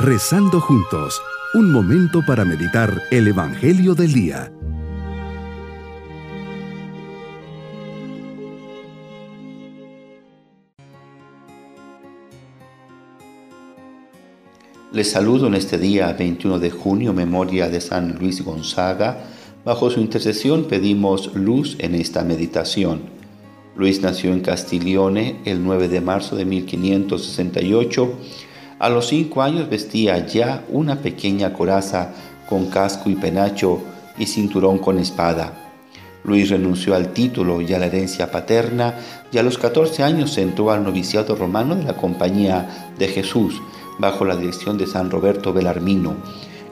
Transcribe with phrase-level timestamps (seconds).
[0.00, 1.20] Rezando juntos,
[1.54, 4.52] un momento para meditar el Evangelio del Día.
[14.92, 19.24] Les saludo en este día 21 de junio, memoria de San Luis Gonzaga.
[19.64, 23.00] Bajo su intercesión pedimos luz en esta meditación.
[23.74, 28.12] Luis nació en Castiglione el 9 de marzo de 1568.
[28.78, 32.12] A los cinco años vestía ya una pequeña coraza
[32.48, 33.80] con casco y penacho
[34.16, 35.52] y cinturón con espada.
[36.22, 38.94] Luis renunció al título y a la herencia paterna
[39.32, 43.60] y a los 14 años entró al noviciado romano de la Compañía de Jesús
[43.98, 46.14] bajo la dirección de San Roberto Belarmino.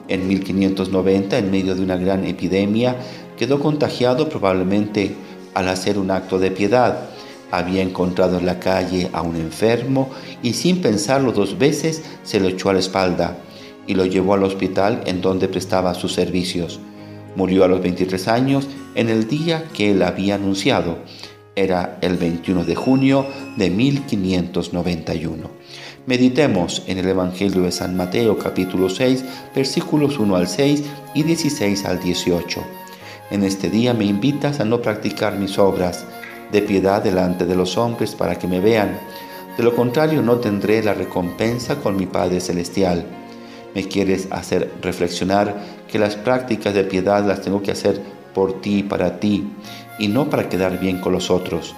[0.07, 2.95] En 1590, en medio de una gran epidemia,
[3.37, 5.15] quedó contagiado probablemente
[5.53, 7.09] al hacer un acto de piedad.
[7.51, 10.09] Había encontrado en la calle a un enfermo
[10.43, 13.37] y sin pensarlo dos veces se lo echó a la espalda
[13.87, 16.79] y lo llevó al hospital en donde prestaba sus servicios.
[17.35, 20.97] Murió a los 23 años en el día que él había anunciado.
[21.55, 25.49] Era el 21 de junio de 1591.
[26.05, 29.23] Meditemos en el Evangelio de San Mateo capítulo 6
[29.55, 30.83] versículos 1 al 6
[31.15, 32.61] y 16 al 18.
[33.31, 36.05] En este día me invitas a no practicar mis obras
[36.51, 38.99] de piedad delante de los hombres para que me vean.
[39.57, 43.05] De lo contrario no tendré la recompensa con mi Padre Celestial.
[43.73, 45.55] Me quieres hacer reflexionar
[45.87, 48.01] que las prácticas de piedad las tengo que hacer
[48.33, 49.47] por ti y para ti,
[49.99, 51.75] y no para quedar bien con los otros.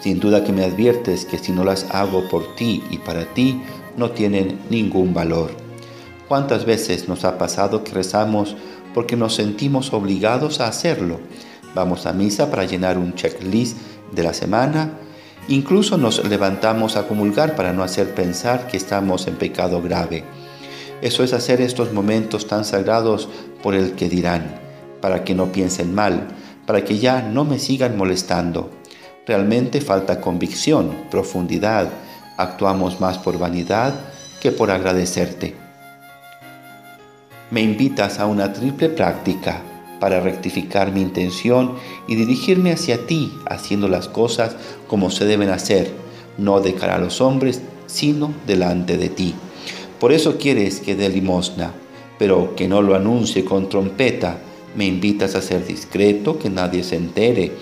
[0.00, 3.62] Sin duda que me adviertes que si no las hago por ti y para ti,
[3.96, 5.50] no tienen ningún valor.
[6.28, 8.56] ¿Cuántas veces nos ha pasado que rezamos
[8.94, 11.18] porque nos sentimos obligados a hacerlo.
[11.74, 13.76] Vamos a misa para llenar un checklist
[14.12, 14.92] de la semana.
[15.48, 20.24] Incluso nos levantamos a comulgar para no hacer pensar que estamos en pecado grave.
[21.02, 23.28] Eso es hacer estos momentos tan sagrados
[23.62, 24.60] por el que dirán,
[25.00, 26.28] para que no piensen mal,
[26.66, 28.70] para que ya no me sigan molestando.
[29.26, 31.88] Realmente falta convicción, profundidad.
[32.36, 33.94] Actuamos más por vanidad
[34.40, 35.64] que por agradecerte
[37.54, 39.62] me invitas a una triple práctica
[40.04, 41.76] para rectificar mi intención
[42.06, 44.54] y dirigirme hacia ti, haciendo las cosas
[44.86, 45.94] como se deben hacer,
[46.36, 49.34] no de cara a los hombres, sino delante de ti.
[49.98, 51.72] Por eso quieres que dé limosna,
[52.18, 54.40] pero que no lo anuncie con trompeta.
[54.76, 57.52] Me invitas a ser discreto, que nadie se entere.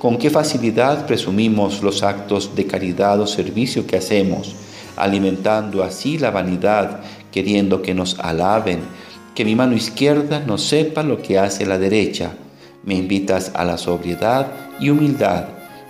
[0.00, 4.56] Con qué facilidad presumimos los actos de caridad o servicio que hacemos,
[4.96, 8.80] alimentando así la vanidad, queriendo que nos alaben,
[9.34, 12.32] que mi mano izquierda no sepa lo que hace la derecha.
[12.84, 15.46] Me invitas a la sobriedad y humildad,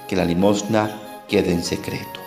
[0.08, 2.20] que la limosna quede en secreto.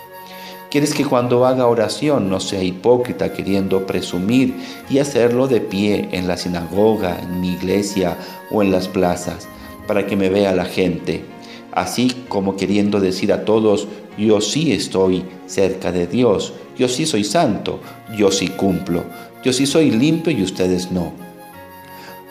[0.70, 4.56] Quieres que cuando haga oración no sea hipócrita queriendo presumir
[4.90, 8.18] y hacerlo de pie en la sinagoga, en mi iglesia
[8.52, 9.48] o en las plazas,
[9.88, 11.24] para que me vea la gente,
[11.72, 17.24] así como queriendo decir a todos, yo sí estoy cerca de Dios, yo sí soy
[17.24, 17.80] santo,
[18.18, 19.04] yo sí cumplo,
[19.44, 21.14] yo sí soy limpio y ustedes no.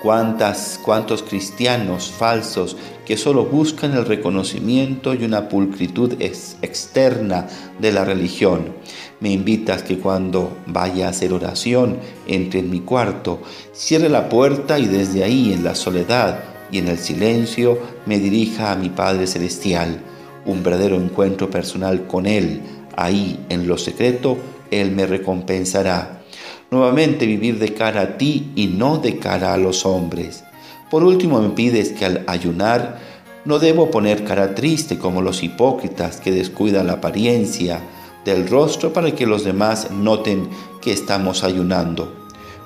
[0.03, 7.49] ¿Cuántas, cuántos cristianos falsos que solo buscan el reconocimiento y una pulcritud externa
[7.81, 8.75] de la religión?
[9.21, 13.41] Me invitas que cuando vaya a hacer oración entre en mi cuarto,
[13.73, 18.73] cierre la puerta y desde ahí en la soledad y en el silencio me dirija
[18.73, 20.03] a mi Padre Celestial,
[20.45, 22.61] un verdadero encuentro personal con Él.
[22.97, 24.37] Ahí en lo secreto,
[24.71, 26.23] Él me recompensará
[26.71, 30.45] nuevamente vivir de cara a ti y no de cara a los hombres.
[30.91, 32.99] Por último, me pides que al ayunar
[33.45, 37.81] no debo poner cara triste como los hipócritas que descuidan la apariencia
[38.25, 40.49] del rostro para que los demás noten
[40.83, 42.13] que estamos ayunando.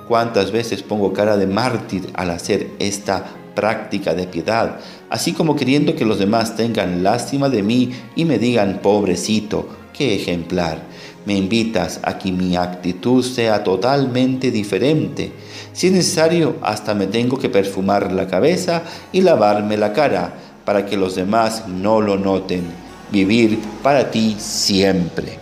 [0.08, 3.24] ¿Cuántas veces pongo cara de mártir al hacer esta
[3.54, 4.80] práctica de piedad,
[5.10, 10.14] así como queriendo que los demás tengan lástima de mí y me digan, pobrecito, qué
[10.14, 10.82] ejemplar?
[11.26, 15.32] Me invitas a que mi actitud sea totalmente diferente.
[15.72, 18.82] Si es necesario, hasta me tengo que perfumar la cabeza
[19.12, 20.32] y lavarme la cara
[20.64, 22.64] para que los demás no lo noten.
[23.10, 25.38] Vivir para ti siempre.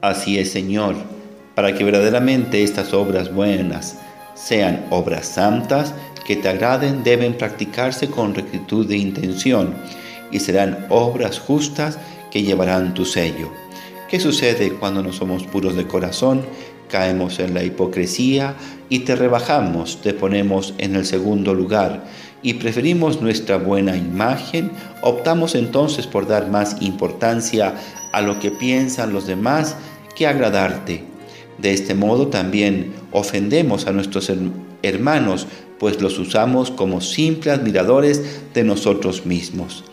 [0.00, 0.96] Así es, Señor,
[1.54, 3.96] para que verdaderamente estas obras buenas
[4.34, 5.94] sean obras santas
[6.26, 9.74] que te agraden, deben practicarse con rectitud de intención
[10.30, 11.98] y serán obras justas
[12.30, 13.50] que llevarán tu sello.
[14.10, 16.42] ¿Qué sucede cuando no somos puros de corazón?
[16.90, 18.56] Caemos en la hipocresía
[18.88, 22.06] y te rebajamos, te ponemos en el segundo lugar
[22.42, 24.72] y preferimos nuestra buena imagen,
[25.02, 27.76] optamos entonces por dar más importancia
[28.12, 29.76] a lo que piensan los demás
[30.16, 31.04] que agradarte.
[31.58, 34.28] De este modo también ofendemos a nuestros
[34.82, 35.46] hermanos,
[35.78, 39.84] pues los usamos como simples admiradores de nosotros mismos.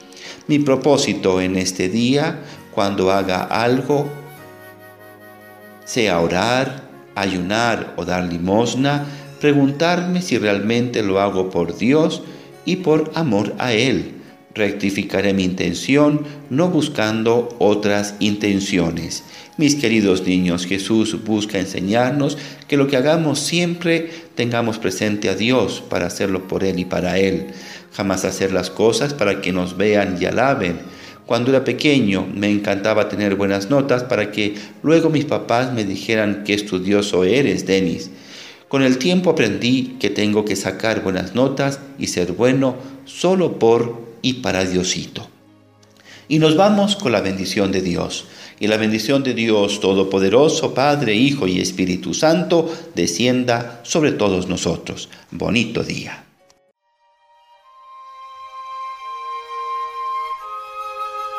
[0.48, 2.42] Mi propósito en este día,
[2.78, 4.08] cuando haga algo,
[5.84, 6.84] sea orar,
[7.16, 9.04] ayunar o dar limosna,
[9.42, 12.22] preguntarme si realmente lo hago por Dios
[12.66, 14.12] y por amor a Él.
[14.54, 16.22] Rectificaré mi intención
[16.52, 19.24] no buscando otras intenciones.
[19.58, 22.38] Mis queridos niños, Jesús busca enseñarnos
[22.68, 27.18] que lo que hagamos siempre tengamos presente a Dios para hacerlo por Él y para
[27.18, 27.48] Él.
[27.94, 30.97] Jamás hacer las cosas para que nos vean y alaben.
[31.28, 36.44] Cuando era pequeño me encantaba tener buenas notas para que luego mis papás me dijeran
[36.46, 38.10] qué estudioso eres, Denis.
[38.70, 44.02] Con el tiempo aprendí que tengo que sacar buenas notas y ser bueno solo por
[44.22, 45.28] y para Diosito.
[46.30, 48.26] Y nos vamos con la bendición de Dios.
[48.60, 55.10] Y la bendición de Dios Todopoderoso, Padre, Hijo y Espíritu Santo, descienda sobre todos nosotros.
[55.32, 56.27] Bonito día.